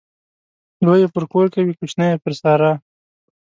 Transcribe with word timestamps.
لوى 0.83 0.97
يې 1.01 1.07
پر 1.15 1.23
کور 1.31 1.47
کوي، 1.53 1.73
کوچنى 1.79 2.07
يې 2.11 2.21
پر 2.23 2.31
سارا. 2.41 2.71